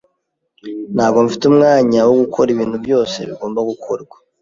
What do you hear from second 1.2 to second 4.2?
mfite umwanya wo gukora ibintu byose bigomba gukorwa.